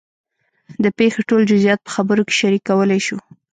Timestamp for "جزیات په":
1.49-1.91